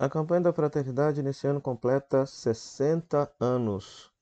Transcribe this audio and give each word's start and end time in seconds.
A 0.00 0.08
campanha 0.08 0.42
da 0.42 0.52
fraternidade 0.52 1.24
nesse 1.24 1.44
ano 1.48 1.60
completa 1.60 2.24
60 2.24 3.32
anos 3.40 4.12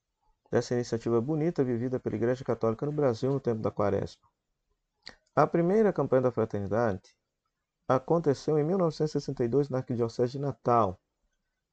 dessa 0.50 0.72
iniciativa 0.72 1.20
bonita 1.20 1.62
vivida 1.62 2.00
pela 2.00 2.16
Igreja 2.16 2.42
Católica 2.42 2.86
no 2.86 2.92
Brasil 2.92 3.30
no 3.30 3.38
tempo 3.38 3.60
da 3.60 3.70
Quaresma. 3.70 4.22
A 5.34 5.46
primeira 5.46 5.92
campanha 5.92 6.22
da 6.22 6.30
fraternidade 6.30 7.14
aconteceu 7.86 8.58
em 8.58 8.64
1962 8.64 9.68
na 9.68 9.78
Arquidiocese 9.78 10.32
de 10.32 10.38
Natal. 10.38 10.98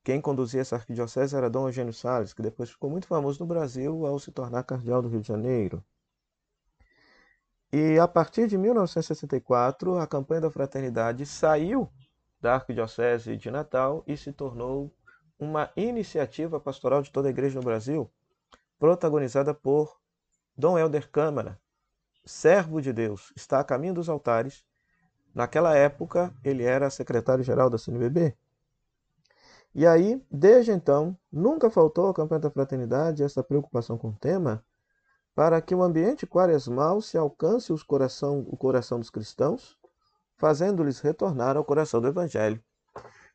Quem 0.04 0.20
conduzia 0.20 0.60
essa 0.60 0.76
arquidiocese 0.76 1.38
era 1.38 1.50
Dom 1.50 1.70
Eugênio 1.70 1.94
Salles, 1.94 2.34
que 2.34 2.42
depois 2.42 2.72
ficou 2.72 2.90
muito 2.90 3.08
famoso 3.08 3.40
no 3.40 3.48
Brasil 3.48 4.06
ao 4.06 4.20
se 4.20 4.34
tornar 4.34 4.64
cardeal 4.64 5.02
do 5.02 5.08
Rio 5.08 5.22
de 5.22 5.28
Janeiro. 5.30 5.82
E 7.72 7.98
a 7.98 8.08
partir 8.08 8.50
de 8.50 8.58
1964, 8.58 9.98
a 9.98 10.06
campanha 10.06 10.42
da 10.42 10.52
fraternidade 10.52 11.26
saiu 11.26 11.90
da 12.44 12.56
Arquidiocese 12.56 13.38
de 13.38 13.50
Natal 13.50 14.04
e 14.06 14.18
se 14.18 14.34
tornou 14.34 14.94
uma 15.40 15.72
iniciativa 15.78 16.60
pastoral 16.60 17.02
de 17.02 17.10
toda 17.10 17.30
a 17.30 17.32
igreja 17.32 17.58
no 17.58 17.66
Brasil, 17.66 18.12
protagonizada 18.78 19.54
por 19.54 19.98
Dom 20.56 20.78
Helder 20.78 21.10
Câmara, 21.10 21.58
servo 22.26 22.82
de 22.82 22.92
Deus, 22.92 23.32
está 23.34 23.62
a 23.62 23.64
caminho 23.64 23.94
dos 23.94 24.10
altares. 24.10 24.66
Naquela 25.34 25.74
época, 25.74 26.36
ele 26.44 26.64
era 26.64 26.90
secretário-geral 26.90 27.70
da 27.70 27.78
CNBB. 27.78 28.36
E 29.74 29.88
aí, 29.88 30.22
desde 30.30 30.72
então, 30.74 31.18
nunca 31.32 31.70
faltou 31.70 32.10
à 32.10 32.14
campanha 32.14 32.42
da 32.42 32.52
fraternidade 32.52 33.24
essa 33.24 33.42
preocupação 33.42 33.98
com 33.98 34.10
o 34.10 34.18
tema, 34.18 34.64
para 35.34 35.62
que 35.62 35.74
o 35.74 35.82
ambiente 35.82 36.28
quaresmal 36.28 37.02
se 37.02 37.18
alcance 37.18 37.72
os 37.72 37.84
coração, 37.84 38.46
o 38.50 38.58
coração 38.58 39.00
dos 39.00 39.10
cristãos 39.10 39.82
fazendo-lhes 40.44 41.00
retornar 41.00 41.56
ao 41.56 41.64
coração 41.64 42.02
do 42.02 42.08
Evangelho. 42.10 42.62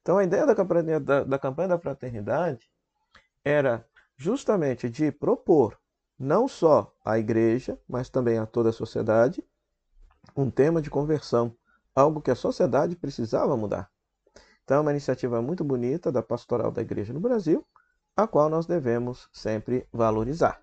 Então, 0.02 0.18
a 0.18 0.24
ideia 0.24 0.44
da 0.44 0.54
campanha 0.54 1.00
da, 1.00 1.24
da 1.24 1.38
campanha 1.38 1.68
da 1.68 1.78
fraternidade 1.78 2.70
era 3.42 3.82
justamente 4.14 4.90
de 4.90 5.10
propor 5.10 5.80
não 6.18 6.46
só 6.46 6.94
à 7.02 7.18
igreja, 7.18 7.80
mas 7.88 8.10
também 8.10 8.36
a 8.36 8.44
toda 8.44 8.68
a 8.68 8.74
sociedade, 8.74 9.42
um 10.36 10.50
tema 10.50 10.82
de 10.82 10.90
conversão, 10.90 11.56
algo 11.94 12.20
que 12.20 12.30
a 12.30 12.34
sociedade 12.34 12.94
precisava 12.94 13.56
mudar. 13.56 13.90
Então, 14.62 14.76
é 14.76 14.80
uma 14.80 14.90
iniciativa 14.90 15.40
muito 15.40 15.64
bonita 15.64 16.12
da 16.12 16.22
pastoral 16.22 16.70
da 16.70 16.82
igreja 16.82 17.14
no 17.14 17.20
Brasil, 17.20 17.66
a 18.14 18.26
qual 18.26 18.50
nós 18.50 18.66
devemos 18.66 19.30
sempre 19.32 19.88
valorizar. 19.90 20.62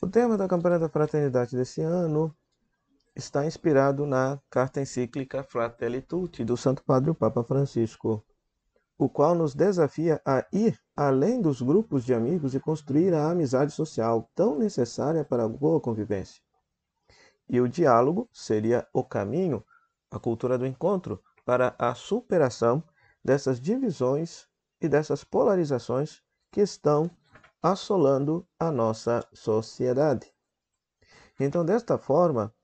O 0.00 0.06
tema 0.06 0.38
da 0.38 0.48
campanha 0.48 0.78
da 0.78 0.88
fraternidade 0.88 1.54
desse 1.54 1.82
ano 1.82 2.34
está 3.16 3.46
inspirado 3.46 4.06
na 4.06 4.40
carta 4.50 4.80
encíclica 4.80 5.44
Fratelli 5.44 6.02
Tutti 6.02 6.44
do 6.44 6.56
Santo 6.56 6.82
Padre 6.82 7.10
o 7.10 7.14
Papa 7.14 7.44
Francisco, 7.44 8.24
o 8.98 9.08
qual 9.08 9.34
nos 9.34 9.54
desafia 9.54 10.20
a 10.24 10.44
ir 10.52 10.80
além 10.96 11.40
dos 11.40 11.62
grupos 11.62 12.04
de 12.04 12.12
amigos 12.12 12.54
e 12.54 12.60
construir 12.60 13.14
a 13.14 13.30
amizade 13.30 13.72
social 13.72 14.30
tão 14.34 14.58
necessária 14.58 15.24
para 15.24 15.44
a 15.44 15.48
boa 15.48 15.80
convivência. 15.80 16.42
E 17.48 17.60
o 17.60 17.68
diálogo 17.68 18.28
seria 18.32 18.86
o 18.92 19.04
caminho, 19.04 19.64
a 20.10 20.18
cultura 20.18 20.58
do 20.58 20.66
encontro, 20.66 21.22
para 21.44 21.74
a 21.78 21.94
superação 21.94 22.82
dessas 23.24 23.60
divisões 23.60 24.48
e 24.80 24.88
dessas 24.88 25.22
polarizações 25.22 26.22
que 26.50 26.60
estão 26.60 27.10
assolando 27.62 28.46
a 28.58 28.70
nossa 28.70 29.26
sociedade. 29.32 30.32
Então, 31.38 31.64
desta 31.64 31.98
forma, 31.98 32.54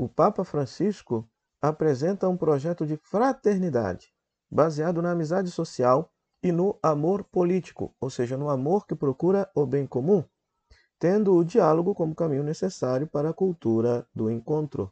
o 0.00 0.08
Papa 0.08 0.44
Francisco 0.44 1.28
apresenta 1.60 2.26
um 2.26 2.34
projeto 2.34 2.86
de 2.86 2.96
fraternidade, 2.96 4.08
baseado 4.50 5.02
na 5.02 5.10
amizade 5.10 5.50
social 5.50 6.10
e 6.42 6.50
no 6.50 6.78
amor 6.82 7.22
político, 7.22 7.94
ou 8.00 8.08
seja, 8.08 8.34
no 8.34 8.48
amor 8.48 8.86
que 8.86 8.94
procura 8.94 9.50
o 9.54 9.66
bem 9.66 9.86
comum, 9.86 10.24
tendo 10.98 11.36
o 11.36 11.44
diálogo 11.44 11.94
como 11.94 12.14
caminho 12.14 12.42
necessário 12.42 13.06
para 13.06 13.28
a 13.28 13.34
cultura 13.34 14.08
do 14.14 14.30
encontro. 14.30 14.90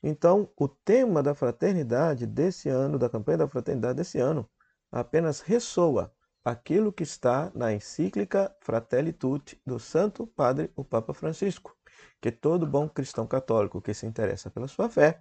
Então, 0.00 0.48
o 0.56 0.68
tema 0.68 1.20
da 1.20 1.34
fraternidade 1.34 2.24
desse 2.24 2.68
ano, 2.68 3.00
da 3.00 3.08
campanha 3.08 3.38
da 3.38 3.48
fraternidade 3.48 3.96
desse 3.96 4.20
ano, 4.20 4.48
apenas 4.92 5.40
ressoa 5.40 6.14
aquilo 6.44 6.92
que 6.92 7.02
está 7.02 7.50
na 7.56 7.72
encíclica 7.72 8.54
Fratelli 8.60 9.12
Tutti 9.12 9.60
do 9.66 9.80
Santo 9.80 10.28
Padre 10.28 10.70
o 10.76 10.84
Papa 10.84 11.12
Francisco 11.12 11.76
que 12.20 12.30
todo 12.30 12.66
bom 12.66 12.88
cristão 12.88 13.26
católico 13.26 13.80
que 13.80 13.94
se 13.94 14.06
interessa 14.06 14.50
pela 14.50 14.68
sua 14.68 14.88
fé 14.88 15.20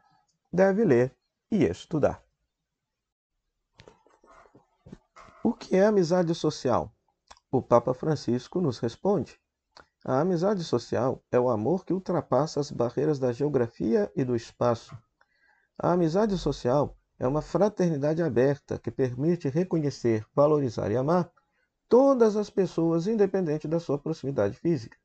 deve 0.52 0.84
ler 0.84 1.16
e 1.52 1.64
estudar. 1.64 2.24
O 5.44 5.54
que 5.54 5.76
é 5.76 5.86
amizade 5.86 6.36
social? 6.36 6.94
O 7.52 7.62
Papa 7.62 7.94
Francisco 7.94 8.62
nos 8.62 8.80
responde. 8.80 9.40
A 10.06 10.20
amizade 10.20 10.64
social 10.64 11.24
é 11.32 11.40
o 11.40 11.50
amor 11.50 11.84
que 11.86 11.94
ultrapassa 11.94 12.60
as 12.60 12.72
barreiras 12.72 13.20
da 13.20 13.32
geografia 13.32 14.12
e 14.16 14.24
do 14.24 14.36
espaço. 14.36 14.98
A 15.78 15.92
amizade 15.94 16.38
social 16.38 16.96
é 17.20 17.28
uma 17.28 17.42
fraternidade 17.42 18.22
aberta 18.22 18.80
que 18.80 18.90
permite 18.90 19.48
reconhecer, 19.48 20.26
valorizar 20.34 20.92
e 20.92 20.98
amar 20.98 21.32
todas 21.90 22.36
as 22.36 22.50
pessoas, 22.50 23.06
independente 23.06 23.68
da 23.68 23.80
sua 23.80 24.00
proximidade 24.00 24.56
física. 24.58 24.98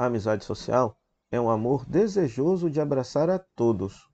A 0.00 0.06
amizade 0.06 0.46
social 0.46 0.98
é 1.30 1.38
um 1.38 1.50
amor 1.50 1.84
desejoso 1.84 2.70
de 2.70 2.80
abraçar 2.80 3.28
a 3.28 3.38
todos. 3.38 4.08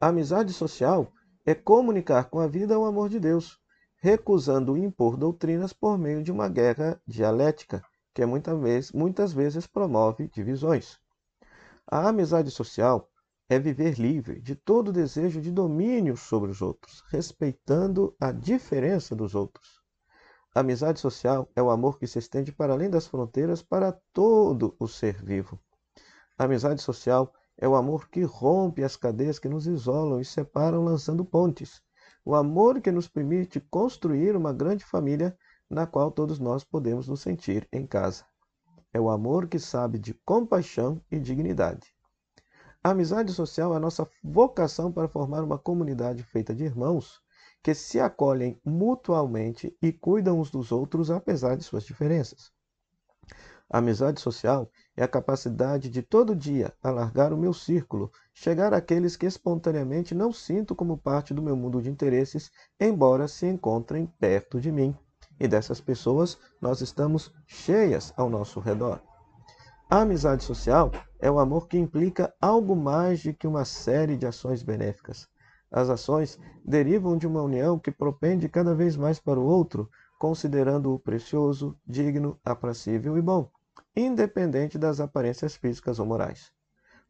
A 0.00 0.08
amizade 0.08 0.52
social 0.52 1.12
é 1.46 1.54
comunicar 1.54 2.24
com 2.24 2.40
a 2.40 2.48
vida 2.48 2.76
o 2.76 2.84
amor 2.84 3.08
de 3.08 3.20
Deus, 3.20 3.56
recusando 3.98 4.76
impor 4.76 5.16
doutrinas 5.16 5.72
por 5.72 5.96
meio 5.96 6.20
de 6.20 6.32
uma 6.32 6.48
guerra 6.48 7.00
dialética, 7.06 7.80
que 8.12 8.26
muitas 8.26 8.60
vezes, 8.60 8.90
muitas 8.90 9.32
vezes 9.32 9.68
promove 9.68 10.28
divisões. 10.34 10.98
A 11.86 12.08
amizade 12.08 12.50
social 12.50 13.08
é 13.48 13.56
viver 13.56 14.00
livre 14.00 14.40
de 14.40 14.56
todo 14.56 14.92
desejo 14.92 15.40
de 15.40 15.52
domínio 15.52 16.16
sobre 16.16 16.50
os 16.50 16.60
outros, 16.60 17.04
respeitando 17.08 18.16
a 18.20 18.32
diferença 18.32 19.14
dos 19.14 19.36
outros. 19.36 19.83
Amizade 20.56 21.00
social 21.00 21.50
é 21.56 21.60
o 21.60 21.68
amor 21.68 21.98
que 21.98 22.06
se 22.06 22.20
estende 22.20 22.52
para 22.52 22.72
além 22.72 22.88
das 22.88 23.08
fronteiras 23.08 23.60
para 23.60 23.90
todo 24.12 24.76
o 24.78 24.86
ser 24.86 25.20
vivo. 25.20 25.58
Amizade 26.38 26.80
social 26.80 27.34
é 27.58 27.66
o 27.66 27.74
amor 27.74 28.08
que 28.08 28.22
rompe 28.22 28.84
as 28.84 28.94
cadeias 28.94 29.40
que 29.40 29.48
nos 29.48 29.66
isolam 29.66 30.20
e 30.20 30.24
separam, 30.24 30.84
lançando 30.84 31.24
pontes. 31.24 31.82
O 32.24 32.36
amor 32.36 32.80
que 32.80 32.92
nos 32.92 33.08
permite 33.08 33.58
construir 33.60 34.36
uma 34.36 34.52
grande 34.52 34.84
família 34.84 35.36
na 35.68 35.88
qual 35.88 36.12
todos 36.12 36.38
nós 36.38 36.62
podemos 36.62 37.08
nos 37.08 37.20
sentir 37.20 37.66
em 37.72 37.84
casa. 37.84 38.24
É 38.92 39.00
o 39.00 39.10
amor 39.10 39.48
que 39.48 39.58
sabe 39.58 39.98
de 39.98 40.14
compaixão 40.24 41.02
e 41.10 41.18
dignidade. 41.18 41.92
A 42.80 42.90
amizade 42.90 43.32
social 43.32 43.74
é 43.74 43.76
a 43.76 43.80
nossa 43.80 44.08
vocação 44.22 44.92
para 44.92 45.08
formar 45.08 45.42
uma 45.42 45.58
comunidade 45.58 46.22
feita 46.22 46.54
de 46.54 46.62
irmãos 46.62 47.23
que 47.64 47.74
se 47.74 47.98
acolhem 47.98 48.60
mutualmente 48.62 49.74
e 49.80 49.90
cuidam 49.90 50.38
uns 50.38 50.50
dos 50.50 50.70
outros 50.70 51.10
apesar 51.10 51.56
de 51.56 51.64
suas 51.64 51.82
diferenças. 51.82 52.52
A 53.70 53.78
amizade 53.78 54.20
social 54.20 54.70
é 54.94 55.02
a 55.02 55.08
capacidade 55.08 55.88
de 55.88 56.02
todo 56.02 56.36
dia 56.36 56.74
alargar 56.82 57.32
o 57.32 57.38
meu 57.38 57.54
círculo, 57.54 58.12
chegar 58.34 58.74
àqueles 58.74 59.16
que 59.16 59.24
espontaneamente 59.24 60.14
não 60.14 60.30
sinto 60.30 60.74
como 60.74 60.98
parte 60.98 61.32
do 61.32 61.40
meu 61.40 61.56
mundo 61.56 61.80
de 61.80 61.88
interesses, 61.88 62.50
embora 62.78 63.26
se 63.26 63.46
encontrem 63.46 64.04
perto 64.20 64.60
de 64.60 64.70
mim. 64.70 64.94
E 65.40 65.48
dessas 65.48 65.80
pessoas 65.80 66.36
nós 66.60 66.82
estamos 66.82 67.32
cheias 67.46 68.12
ao 68.14 68.28
nosso 68.28 68.60
redor. 68.60 69.00
A 69.88 70.02
amizade 70.02 70.44
social 70.44 70.90
é 71.18 71.30
o 71.30 71.38
amor 71.38 71.66
que 71.66 71.78
implica 71.78 72.34
algo 72.38 72.76
mais 72.76 73.22
do 73.22 73.32
que 73.32 73.46
uma 73.46 73.64
série 73.64 74.18
de 74.18 74.26
ações 74.26 74.62
benéficas. 74.62 75.26
As 75.76 75.90
ações 75.90 76.38
derivam 76.64 77.18
de 77.18 77.26
uma 77.26 77.42
união 77.42 77.80
que 77.80 77.90
propende 77.90 78.48
cada 78.48 78.76
vez 78.76 78.96
mais 78.96 79.18
para 79.18 79.40
o 79.40 79.44
outro, 79.44 79.90
considerando-o 80.20 81.00
precioso, 81.00 81.76
digno, 81.84 82.38
aprazível 82.44 83.18
e 83.18 83.20
bom, 83.20 83.50
independente 83.96 84.78
das 84.78 85.00
aparências 85.00 85.56
físicas 85.56 85.98
ou 85.98 86.06
morais. 86.06 86.52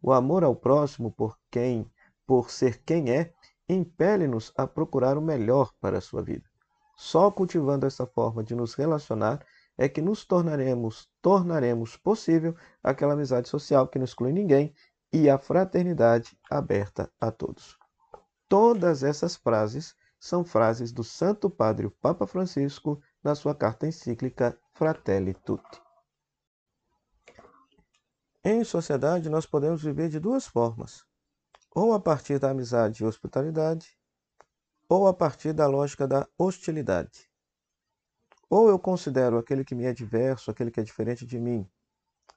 O 0.00 0.14
amor 0.14 0.42
ao 0.42 0.56
próximo 0.56 1.12
por 1.12 1.38
quem, 1.50 1.92
por 2.26 2.50
ser 2.50 2.82
quem 2.86 3.10
é, 3.10 3.34
impele-nos 3.68 4.50
a 4.56 4.66
procurar 4.66 5.18
o 5.18 5.22
melhor 5.22 5.74
para 5.78 5.98
a 5.98 6.00
sua 6.00 6.22
vida. 6.22 6.48
Só 6.96 7.30
cultivando 7.30 7.84
essa 7.84 8.06
forma 8.06 8.42
de 8.42 8.54
nos 8.54 8.72
relacionar 8.72 9.44
é 9.76 9.90
que 9.90 10.00
nos 10.00 10.24
tornaremos, 10.24 11.06
tornaremos 11.20 11.98
possível 11.98 12.56
aquela 12.82 13.12
amizade 13.12 13.46
social 13.46 13.86
que 13.86 13.98
não 13.98 14.06
exclui 14.06 14.32
ninguém 14.32 14.72
e 15.12 15.28
a 15.28 15.36
fraternidade 15.36 16.34
aberta 16.50 17.10
a 17.20 17.30
todos. 17.30 17.83
Todas 18.56 19.02
essas 19.02 19.34
frases 19.34 19.96
são 20.16 20.44
frases 20.44 20.92
do 20.92 21.02
Santo 21.02 21.50
Padre 21.50 21.86
o 21.86 21.90
Papa 21.90 22.24
Francisco 22.24 23.02
na 23.20 23.34
sua 23.34 23.52
carta 23.52 23.84
encíclica 23.84 24.56
Fratelli 24.72 25.34
Tutti. 25.34 25.82
Em 28.44 28.62
sociedade, 28.62 29.28
nós 29.28 29.44
podemos 29.44 29.82
viver 29.82 30.08
de 30.08 30.20
duas 30.20 30.46
formas: 30.46 31.04
ou 31.74 31.92
a 31.92 31.98
partir 31.98 32.38
da 32.38 32.50
amizade 32.50 33.02
e 33.02 33.04
hospitalidade, 33.04 33.98
ou 34.88 35.08
a 35.08 35.12
partir 35.12 35.52
da 35.52 35.66
lógica 35.66 36.06
da 36.06 36.24
hostilidade. 36.38 37.28
Ou 38.48 38.68
eu 38.68 38.78
considero 38.78 39.36
aquele 39.36 39.64
que 39.64 39.74
me 39.74 39.84
é 39.84 39.92
diverso, 39.92 40.48
aquele 40.48 40.70
que 40.70 40.78
é 40.78 40.84
diferente 40.84 41.26
de 41.26 41.40
mim, 41.40 41.68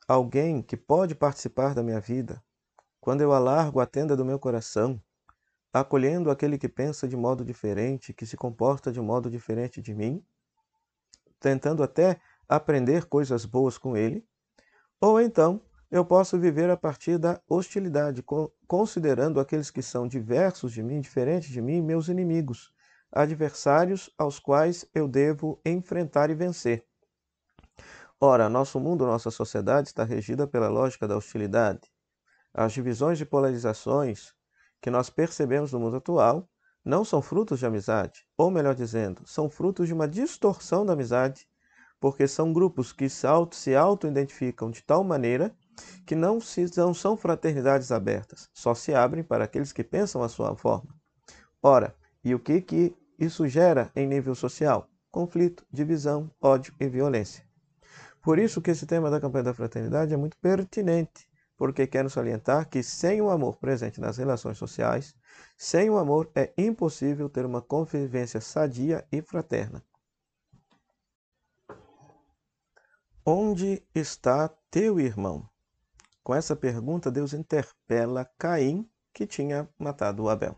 alguém 0.07 0.63
que 0.63 0.75
pode 0.75 1.13
participar 1.13 1.75
da 1.75 1.83
minha 1.83 1.99
vida, 1.99 2.43
quando 2.99 3.21
eu 3.21 3.31
alargo 3.33 3.79
a 3.79 3.85
tenda 3.85 4.17
do 4.17 4.25
meu 4.25 4.39
coração, 4.39 4.99
acolhendo 5.79 6.31
aquele 6.31 6.57
que 6.57 6.69
pensa 6.69 7.07
de 7.07 7.15
modo 7.15 7.43
diferente, 7.43 8.13
que 8.13 8.25
se 8.25 8.37
comporta 8.37 8.91
de 8.91 9.01
modo 9.01 9.29
diferente 9.29 9.81
de 9.81 9.93
mim, 9.93 10.23
tentando 11.39 11.83
até 11.83 12.19
aprender 12.47 13.05
coisas 13.05 13.45
boas 13.45 13.77
com 13.77 13.95
ele, 13.95 14.25
ou 14.99 15.19
então 15.19 15.61
eu 15.89 16.03
posso 16.03 16.37
viver 16.37 16.69
a 16.69 16.77
partir 16.77 17.17
da 17.17 17.41
hostilidade, 17.47 18.23
considerando 18.67 19.39
aqueles 19.39 19.71
que 19.71 19.81
são 19.81 20.07
diversos 20.07 20.73
de 20.73 20.83
mim, 20.83 20.99
diferentes 20.99 21.49
de 21.49 21.61
mim, 21.61 21.81
meus 21.81 22.07
inimigos, 22.09 22.73
adversários 23.11 24.09
aos 24.17 24.37
quais 24.37 24.85
eu 24.93 25.07
devo 25.07 25.61
enfrentar 25.65 26.29
e 26.29 26.35
vencer. 26.35 26.85
Ora, 28.19 28.49
nosso 28.49 28.79
mundo, 28.79 29.05
nossa 29.05 29.29
sociedade 29.29 29.89
está 29.89 30.03
regida 30.03 30.47
pela 30.47 30.67
lógica 30.67 31.07
da 31.07 31.15
hostilidade. 31.15 31.91
As 32.53 32.73
divisões 32.73 33.17
de 33.17 33.25
polarizações 33.25 34.33
que 34.81 34.89
nós 34.89 35.09
percebemos 35.09 35.71
no 35.71 35.79
mundo 35.79 35.97
atual 35.97 36.47
não 36.83 37.03
são 37.03 37.21
frutos 37.21 37.59
de 37.59 37.65
amizade, 37.65 38.25
ou 38.37 38.49
melhor 38.49 38.73
dizendo, 38.73 39.21
são 39.25 39.49
frutos 39.49 39.87
de 39.87 39.93
uma 39.93 40.07
distorção 40.07 40.85
da 40.85 40.93
amizade, 40.93 41.47
porque 41.99 42.27
são 42.27 42.53
grupos 42.53 42.93
que 42.93 43.09
se 43.09 43.75
auto-identificam 43.75 44.71
de 44.71 44.81
tal 44.83 45.03
maneira 45.03 45.53
que 46.05 46.15
não, 46.15 46.39
se, 46.39 46.65
não 46.77 46.93
são 46.93 47.17
fraternidades 47.17 47.91
abertas, 47.91 48.49
só 48.53 48.73
se 48.73 48.93
abrem 48.93 49.23
para 49.23 49.43
aqueles 49.43 49.73
que 49.73 49.83
pensam 49.83 50.23
a 50.23 50.29
sua 50.29 50.55
forma. 50.55 50.95
Ora, 51.61 51.95
e 52.23 52.33
o 52.33 52.39
que, 52.39 52.61
que 52.61 52.95
isso 53.19 53.47
gera 53.47 53.91
em 53.95 54.07
nível 54.07 54.35
social? 54.35 54.89
Conflito, 55.11 55.65
divisão, 55.71 56.31
ódio 56.41 56.73
e 56.79 56.87
violência. 56.87 57.45
Por 58.21 58.39
isso 58.39 58.61
que 58.61 58.71
esse 58.71 58.85
tema 58.85 59.09
da 59.09 59.19
campanha 59.19 59.45
da 59.45 59.53
fraternidade 59.53 60.13
é 60.13 60.17
muito 60.17 60.37
pertinente, 60.37 61.26
porque 61.57 61.87
quero 61.87 62.09
salientar 62.09 62.69
que 62.69 62.83
sem 62.83 63.19
o 63.21 63.29
amor 63.31 63.57
presente 63.57 63.99
nas 63.99 64.17
relações 64.17 64.57
sociais, 64.57 65.15
sem 65.57 65.89
o 65.89 65.97
amor 65.97 66.31
é 66.35 66.53
impossível 66.57 67.27
ter 67.27 67.45
uma 67.45 67.61
convivência 67.61 68.39
sadia 68.39 69.05
e 69.11 69.21
fraterna. 69.21 69.83
Onde 73.25 73.83
está 73.93 74.47
teu 74.69 74.99
irmão? 74.99 75.49
Com 76.23 76.35
essa 76.35 76.55
pergunta, 76.55 77.11
Deus 77.11 77.33
interpela 77.33 78.29
Caim, 78.37 78.89
que 79.11 79.25
tinha 79.25 79.67
matado 79.77 80.29
Abel. 80.29 80.57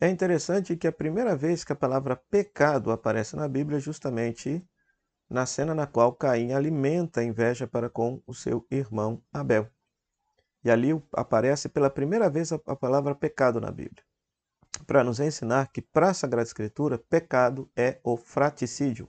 É 0.00 0.08
interessante 0.08 0.76
que 0.76 0.88
a 0.88 0.92
primeira 0.92 1.36
vez 1.36 1.62
que 1.62 1.72
a 1.72 1.76
palavra 1.76 2.16
pecado 2.16 2.90
aparece 2.90 3.36
na 3.36 3.46
Bíblia 3.46 3.78
é 3.78 3.80
justamente 3.80 4.66
na 5.28 5.46
cena 5.46 5.74
na 5.74 5.86
qual 5.86 6.12
Caim 6.12 6.52
alimenta 6.52 7.20
a 7.20 7.24
inveja 7.24 7.66
para 7.66 7.88
com 7.88 8.20
o 8.26 8.34
seu 8.34 8.66
irmão 8.70 9.22
Abel. 9.32 9.70
E 10.64 10.70
ali 10.70 10.90
aparece 11.12 11.68
pela 11.68 11.90
primeira 11.90 12.30
vez 12.30 12.52
a, 12.52 12.58
palavra 12.58 13.14
pecado 13.14 13.60
na 13.60 13.70
Bíblia, 13.70 14.04
para 14.86 15.02
nos 15.02 15.18
ensinar 15.18 15.72
que, 15.72 15.82
para 15.82 16.10
a 16.10 16.14
Sagrada 16.14 16.46
Escritura, 16.46 16.98
pecado 16.98 17.70
é 17.76 18.00
o 18.04 18.16
fraticídio, 18.16 19.08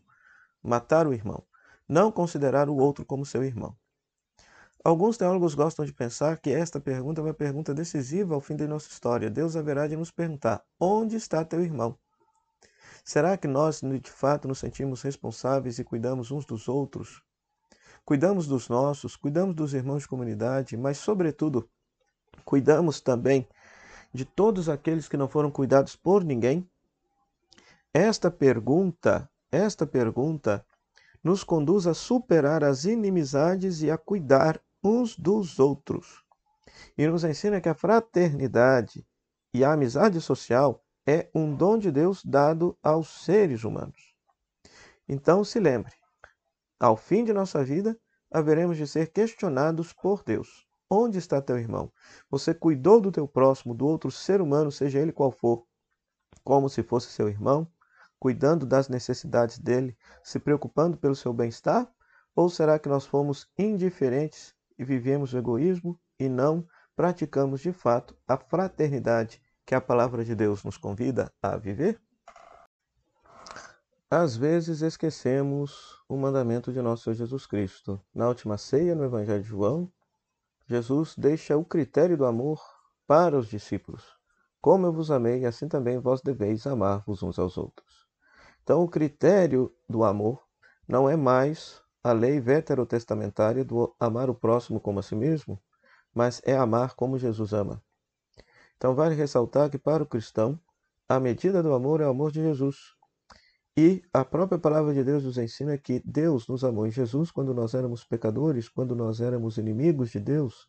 matar 0.61 1.05
o 1.07 1.13
irmão, 1.13 1.45
não 1.87 2.11
considerar 2.11 2.69
o 2.69 2.75
outro 2.75 3.05
como 3.05 3.25
seu 3.25 3.43
irmão. 3.43 3.75
Alguns 4.83 5.15
teólogos 5.15 5.55
gostam 5.55 5.85
de 5.85 5.93
pensar 5.93 6.37
que 6.39 6.49
esta 6.49 6.77
pergunta 6.77 7.21
é 7.21 7.23
uma 7.23 7.33
pergunta 7.33 7.73
decisiva 7.73 8.35
ao 8.35 8.41
fim 8.41 8.55
de 8.55 8.67
nossa 8.67 8.89
história. 8.89 9.29
Deus 9.29 9.55
haverá 9.55 9.87
de 9.87 9.95
nos 9.95 10.11
perguntar: 10.11 10.61
onde 10.77 11.15
está 11.15 11.45
teu 11.45 11.61
irmão? 11.61 11.97
Será 13.05 13.37
que 13.37 13.47
nós, 13.47 13.81
de 13.81 14.11
fato, 14.11 14.47
nos 14.47 14.59
sentimos 14.59 15.01
responsáveis 15.01 15.79
e 15.79 15.83
cuidamos 15.83 16.31
uns 16.31 16.45
dos 16.45 16.67
outros? 16.67 17.23
Cuidamos 18.05 18.47
dos 18.47 18.67
nossos, 18.67 19.15
cuidamos 19.15 19.55
dos 19.55 19.73
irmãos 19.73 20.03
de 20.03 20.09
comunidade, 20.09 20.75
mas, 20.75 20.97
sobretudo, 20.97 21.69
cuidamos 22.43 22.99
também 22.99 23.47
de 24.13 24.25
todos 24.25 24.67
aqueles 24.67 25.07
que 25.07 25.15
não 25.15 25.27
foram 25.27 25.49
cuidados 25.49 25.95
por 25.95 26.23
ninguém? 26.23 26.69
Esta 27.93 28.29
pergunta, 28.29 29.29
esta 29.49 29.87
pergunta 29.87 30.65
nos 31.23 31.45
conduz 31.45 31.87
a 31.87 31.93
superar 31.93 32.63
as 32.63 32.83
inimizades 32.83 33.81
e 33.81 33.89
a 33.89 33.97
cuidar 33.97 34.61
uns 34.83 35.17
dos 35.17 35.57
outros. 35.57 36.25
E 36.97 37.07
nos 37.07 37.23
ensina 37.23 37.61
que 37.61 37.69
a 37.69 37.73
fraternidade 37.73 39.07
e 39.53 39.63
a 39.63 39.71
amizade 39.71 40.19
social 40.19 40.83
é 41.07 41.29
um 41.33 41.55
dom 41.55 41.77
de 41.77 41.89
Deus 41.91 42.21
dado 42.23 42.77
aos 42.83 43.23
seres 43.23 43.63
humanos. 43.63 44.13
Então 45.07 45.43
se 45.43 45.59
lembre, 45.59 45.93
ao 46.83 46.97
fim 46.97 47.23
de 47.23 47.31
nossa 47.31 47.63
vida, 47.63 47.97
haveremos 48.29 48.75
de 48.75 48.85
ser 48.85 49.07
questionados 49.13 49.93
por 49.93 50.21
Deus. 50.21 50.67
Onde 50.89 51.17
está 51.17 51.41
teu 51.41 51.57
irmão? 51.57 51.89
Você 52.29 52.53
cuidou 52.53 52.99
do 52.99 53.09
teu 53.09 53.25
próximo, 53.25 53.73
do 53.73 53.87
outro 53.87 54.11
ser 54.11 54.41
humano, 54.41 54.69
seja 54.69 54.99
ele 54.99 55.13
qual 55.13 55.31
for, 55.31 55.65
como 56.43 56.67
se 56.67 56.83
fosse 56.83 57.07
seu 57.07 57.29
irmão, 57.29 57.65
cuidando 58.19 58.65
das 58.65 58.89
necessidades 58.89 59.57
dele, 59.57 59.97
se 60.21 60.39
preocupando 60.39 60.97
pelo 60.97 61.15
seu 61.15 61.31
bem-estar? 61.31 61.89
Ou 62.35 62.49
será 62.49 62.77
que 62.77 62.89
nós 62.89 63.05
fomos 63.05 63.47
indiferentes 63.57 64.53
e 64.77 64.83
vivemos 64.83 65.33
o 65.33 65.37
egoísmo 65.37 65.97
e 66.19 66.27
não 66.27 66.67
praticamos 66.97 67.61
de 67.61 67.71
fato 67.71 68.13
a 68.27 68.35
fraternidade 68.35 69.41
que 69.65 69.73
a 69.73 69.79
palavra 69.79 70.25
de 70.25 70.35
Deus 70.35 70.65
nos 70.65 70.75
convida 70.75 71.31
a 71.41 71.55
viver? 71.55 71.97
Às 74.15 74.37
vezes 74.37 74.83
esquecemos 74.83 75.99
o 76.07 76.15
mandamento 76.15 76.71
de 76.71 76.79
nosso 76.83 77.05
Senhor 77.05 77.15
Jesus 77.15 77.47
Cristo. 77.47 77.99
Na 78.13 78.27
última 78.27 78.59
ceia, 78.59 78.93
no 78.93 79.03
Evangelho 79.03 79.41
de 79.41 79.49
João, 79.49 79.91
Jesus 80.67 81.15
deixa 81.17 81.57
o 81.57 81.65
critério 81.65 82.15
do 82.15 82.23
amor 82.23 82.61
para 83.07 83.35
os 83.35 83.47
discípulos. 83.47 84.03
Como 84.61 84.85
eu 84.85 84.93
vos 84.93 85.09
amei, 85.09 85.47
assim 85.47 85.67
também 85.67 85.97
vós 85.97 86.21
deveis 86.21 86.67
amar-vos 86.67 87.23
uns 87.23 87.39
aos 87.39 87.57
outros. 87.57 88.07
Então, 88.61 88.83
o 88.83 88.87
critério 88.87 89.75
do 89.89 90.03
amor 90.03 90.43
não 90.87 91.09
é 91.09 91.15
mais 91.15 91.81
a 92.03 92.11
lei 92.11 92.39
veterotestamentária 92.39 93.65
do 93.65 93.95
amar 93.99 94.29
o 94.29 94.35
próximo 94.35 94.79
como 94.79 94.99
a 94.99 95.01
si 95.01 95.15
mesmo, 95.15 95.59
mas 96.13 96.39
é 96.45 96.55
amar 96.55 96.93
como 96.93 97.17
Jesus 97.17 97.51
ama. 97.51 97.81
Então 98.77 98.93
vale 98.93 99.15
ressaltar 99.15 99.71
que 99.71 99.79
para 99.79 100.03
o 100.03 100.07
cristão, 100.07 100.59
a 101.09 101.19
medida 101.19 101.63
do 101.63 101.73
amor 101.73 101.99
é 101.99 102.05
o 102.05 102.11
amor 102.11 102.31
de 102.31 102.43
Jesus. 102.43 102.92
E 103.75 104.03
a 104.13 104.23
própria 104.23 104.59
palavra 104.59 104.93
de 104.93 105.03
Deus 105.03 105.23
nos 105.23 105.35
ensina 105.39 105.75
que 105.79 105.99
Deus 106.05 106.47
nos 106.47 106.63
amou 106.63 106.85
em 106.85 106.91
Jesus 106.91 107.31
quando 107.31 107.55
nós 107.55 107.73
éramos 107.73 108.03
pecadores, 108.03 108.69
quando 108.69 108.95
nós 108.95 109.19
éramos 109.19 109.57
inimigos 109.57 110.11
de 110.11 110.19
Deus, 110.19 110.67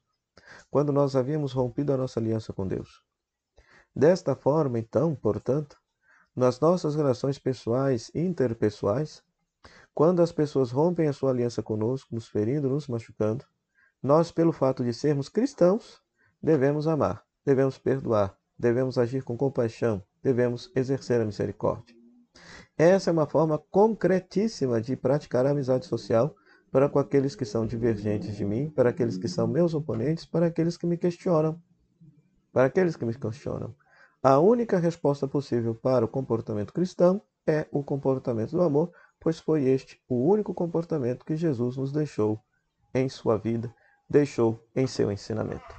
quando 0.71 0.91
nós 0.91 1.15
havíamos 1.15 1.53
rompido 1.53 1.93
a 1.93 1.99
nossa 1.99 2.19
aliança 2.19 2.51
com 2.55 2.67
Deus. 2.67 3.03
Desta 3.95 4.35
forma, 4.35 4.79
então, 4.79 5.15
portanto, 5.15 5.77
nas 6.35 6.61
nossas 6.61 6.97
relações 6.97 7.39
pessoais 7.39 8.11
e 8.15 8.21
interpessoais, 8.21 9.23
quando 9.95 10.23
as 10.23 10.33
pessoas 10.33 10.71
rompem 10.71 11.07
a 11.07 11.13
sua 11.13 11.31
aliança 11.31 11.63
conosco, 11.63 12.15
nos 12.15 12.27
ferindo, 12.27 12.71
nos 12.71 12.89
machucando, 12.89 13.45
nós, 14.03 14.33
pelo 14.33 14.51
fato 14.51 14.83
de 14.83 14.95
sermos 14.95 15.29
cristãos, 15.29 16.01
devemos 16.43 16.87
amar, 16.87 17.23
devemos 17.45 17.77
perdoar, 17.77 18.35
devemos 18.59 18.97
agir 18.97 19.23
com 19.23 19.37
compaixão, 19.37 20.03
devemos 20.23 20.73
exercer 20.75 21.21
a 21.21 21.25
misericórdia. 21.27 22.04
Essa 22.77 23.11
é 23.11 23.13
uma 23.13 23.27
forma 23.27 23.59
concretíssima 23.71 24.81
de 24.81 24.97
praticar 24.97 25.47
a 25.47 25.51
amizade 25.51 25.87
social 25.87 26.35
para 26.73 26.89
com 26.89 26.99
aqueles 26.99 27.37
que 27.37 27.45
são 27.45 27.65
divergentes 27.65 28.35
de 28.35 28.45
mim, 28.45 28.69
para 28.69 28.91
aqueles 28.91 29.17
que 29.17 29.29
são 29.29 29.47
meus 29.47 29.75
oponentes, 29.75 30.27
para 30.27 30.47
aqueles 30.47 30.77
que 30.77 30.87
me 30.87 30.97
questionam. 30.97 31.63
Para 32.53 32.67
aqueles 32.67 32.97
que 32.97 33.05
me 33.05 33.15
questionam. 33.15 33.75
A 34.21 34.41
única 34.41 34.79
resposta 34.79 35.29
possível 35.29 35.75
para 35.75 36.05
o 36.05 36.09
comportamento 36.09 36.73
cristão 36.73 37.23
é 37.47 37.67
o 37.71 37.85
comportamento 37.85 38.53
do 38.53 38.63
amor, 38.63 38.91
pois 39.21 39.39
foi 39.39 39.65
este 39.65 40.03
o 40.09 40.29
único 40.29 40.53
comportamento 40.53 41.25
que 41.25 41.37
Jesus 41.37 41.77
nos 41.77 41.93
deixou 41.93 42.43
em 42.93 43.09
sua 43.09 43.39
vida, 43.39 43.73
deixou 44.11 44.59
em 44.75 44.87
seu 44.87 45.13
ensinamento. 45.13 45.75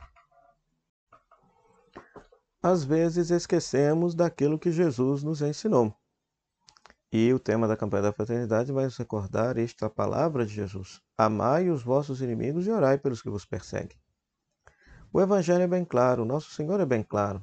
Às 2.63 2.83
vezes 2.83 3.31
esquecemos 3.31 4.15
daquilo 4.15 4.57
que 4.57 4.71
Jesus 4.71 5.23
nos 5.23 5.41
ensinou. 5.41 5.93
E 7.17 7.33
o 7.33 7.39
tema 7.39 7.65
da 7.65 7.77
campanha 7.77 8.03
da 8.03 8.11
fraternidade 8.11 8.73
vai 8.73 8.83
nos 8.83 8.97
recordar 8.97 9.57
esta 9.57 9.89
palavra 9.89 10.45
de 10.45 10.53
Jesus: 10.53 10.99
Amai 11.17 11.69
os 11.69 11.81
vossos 11.81 12.21
inimigos 12.21 12.67
e 12.67 12.69
orai 12.69 12.97
pelos 12.97 13.21
que 13.21 13.29
vos 13.29 13.45
perseguem. 13.45 13.97
O 15.13 15.21
Evangelho 15.21 15.61
é 15.63 15.67
bem 15.67 15.85
claro, 15.85 16.23
o 16.23 16.25
nosso 16.25 16.51
Senhor 16.51 16.77
é 16.77 16.85
bem 16.85 17.01
claro. 17.01 17.41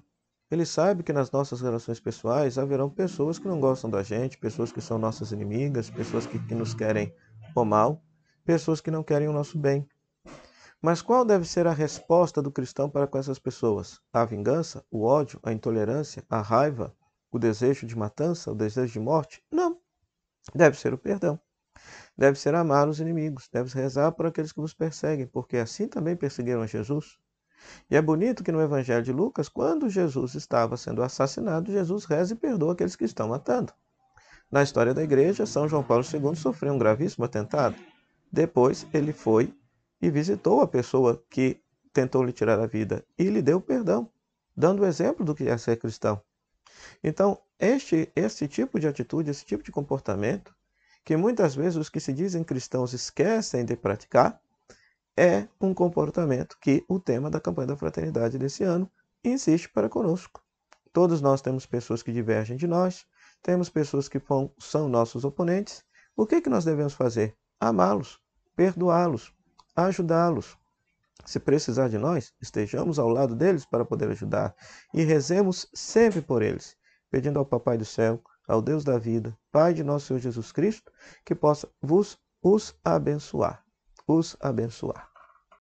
Ele 0.50 0.67
sabe 0.67 1.02
que 1.02 1.11
nas 1.11 1.31
nossas 1.31 1.62
relações 1.62 1.99
pessoais 1.99 2.59
haverão 2.59 2.91
pessoas 2.91 3.38
que 3.38 3.49
não 3.49 3.59
gostam 3.59 3.88
da 3.88 4.02
gente, 4.02 4.37
pessoas 4.37 4.71
que 4.71 4.83
são 4.83 4.99
nossas 4.99 5.33
inimigas, 5.33 5.88
pessoas 5.88 6.26
que, 6.26 6.38
que 6.38 6.55
nos 6.55 6.75
querem 6.75 7.11
o 7.57 7.64
mal, 7.64 8.05
pessoas 8.45 8.79
que 8.79 8.91
não 8.91 9.02
querem 9.02 9.29
o 9.29 9.33
nosso 9.33 9.59
bem. 9.59 9.88
Mas 10.83 11.00
qual 11.00 11.25
deve 11.25 11.47
ser 11.47 11.67
a 11.67 11.73
resposta 11.73 12.43
do 12.43 12.52
cristão 12.52 12.91
para 12.91 13.07
com 13.07 13.17
essas 13.17 13.38
pessoas? 13.38 14.02
A 14.12 14.23
vingança, 14.26 14.85
o 14.91 15.02
ódio, 15.02 15.41
a 15.43 15.50
intolerância, 15.50 16.23
a 16.29 16.43
raiva? 16.43 16.95
O 17.32 17.38
desejo 17.38 17.86
de 17.86 17.96
matança, 17.96 18.52
o 18.52 18.54
desejo 18.54 18.92
de 18.92 19.00
morte? 19.00 19.42
Não. 19.50 19.80
Deve 20.54 20.78
ser 20.78 20.92
o 20.92 20.98
perdão. 20.98 21.40
Deve 22.16 22.38
ser 22.38 22.54
amar 22.54 22.88
os 22.88 23.00
inimigos, 23.00 23.48
deve 23.50 23.72
rezar 23.74 24.12
por 24.12 24.26
aqueles 24.26 24.52
que 24.52 24.60
vos 24.60 24.74
perseguem, 24.74 25.26
porque 25.26 25.56
assim 25.56 25.88
também 25.88 26.14
perseguiram 26.14 26.60
a 26.60 26.66
Jesus. 26.66 27.18
E 27.90 27.96
é 27.96 28.02
bonito 28.02 28.44
que 28.44 28.52
no 28.52 28.60
Evangelho 28.60 29.02
de 29.02 29.12
Lucas, 29.12 29.48
quando 29.48 29.88
Jesus 29.88 30.34
estava 30.34 30.76
sendo 30.76 31.02
assassinado, 31.02 31.72
Jesus 31.72 32.04
reza 32.04 32.34
e 32.34 32.36
perdoa 32.36 32.74
aqueles 32.74 32.96
que 32.96 33.04
estão 33.04 33.28
matando. 33.28 33.72
Na 34.50 34.62
história 34.62 34.92
da 34.92 35.02
igreja, 35.02 35.46
São 35.46 35.66
João 35.66 35.82
Paulo 35.82 36.04
II 36.04 36.36
sofreu 36.36 36.74
um 36.74 36.78
gravíssimo 36.78 37.24
atentado. 37.24 37.76
Depois, 38.30 38.86
ele 38.92 39.12
foi 39.12 39.54
e 40.00 40.10
visitou 40.10 40.60
a 40.60 40.68
pessoa 40.68 41.24
que 41.30 41.62
tentou 41.92 42.22
lhe 42.22 42.32
tirar 42.32 42.60
a 42.60 42.66
vida 42.66 43.04
e 43.18 43.24
lhe 43.24 43.40
deu 43.40 43.60
perdão, 43.60 44.10
dando 44.54 44.82
o 44.82 44.86
exemplo 44.86 45.24
do 45.24 45.34
que 45.34 45.48
é 45.48 45.56
ser 45.56 45.76
cristão. 45.76 46.20
Então, 47.02 47.38
este, 47.59 48.11
este 48.14 48.49
tipo 48.49 48.79
de 48.79 48.88
atitude, 48.88 49.31
esse 49.31 49.45
tipo 49.45 49.62
de 49.62 49.73
comportamento, 49.73 50.55
que 51.05 51.17
muitas 51.17 51.55
vezes 51.55 51.76
os 51.76 51.88
que 51.88 52.00
se 52.00 52.12
dizem 52.12 52.45
cristãos 52.45 52.93
esquecem 52.93 53.64
de 53.64 53.76
praticar, 53.76 54.41
é 55.17 55.47
um 55.61 55.75
comportamento 55.75 56.57
que 56.61 56.85
o 56.88 56.99
tema 56.99 57.31
da 57.31 57.41
campanha 57.41 57.69
da 57.69 57.76
fraternidade 57.76 58.38
desse 58.38 58.64
ano 58.64 58.91
insiste 59.23 59.69
para 59.69 59.88
conosco. 59.88 60.43
Todos 60.93 61.21
nós 61.21 61.41
temos 61.41 61.67
pessoas 61.67 62.02
que 62.02 62.12
divergem 62.12 62.57
de 62.57 62.67
nós, 62.67 63.07
temos 63.43 63.69
pessoas 63.69 64.09
que 64.09 64.21
são 64.59 64.88
nossos 64.88 65.25
oponentes. 65.25 65.85
O 66.17 66.26
que, 66.26 66.41
que 66.41 66.50
nós 66.50 66.64
devemos 66.64 66.95
fazer? 66.95 67.35
Amá-los, 67.59 68.21
perdoá-los, 68.55 69.33
ajudá-los. 69.75 70.57
Se 71.25 71.38
precisar 71.38 71.88
de 71.88 71.99
nós, 71.99 72.33
estejamos 72.41 72.99
ao 72.99 73.09
lado 73.09 73.35
deles 73.35 73.64
para 73.64 73.85
poder 73.85 74.11
ajudar 74.11 74.55
e 74.93 75.02
rezemos 75.05 75.69
sempre 75.75 76.21
por 76.21 76.43
eles, 76.43 76.76
pedindo 77.11 77.38
ao 77.38 77.47
Papai 77.47 77.79
do 77.79 77.85
Céu, 77.85 78.23
ao 78.47 78.61
Deus 78.61 78.85
da 78.85 78.99
vida, 78.99 79.37
Pai 79.50 79.73
de 79.73 79.85
nosso 79.85 80.07
Senhor 80.07 80.21
Jesus 80.21 80.50
Cristo, 80.50 80.91
que 81.25 81.35
possa 81.35 81.69
vos 81.81 82.19
os 82.43 82.75
abençoar. 82.85 83.64
Os 84.07 84.37
abençoar. 84.41 85.12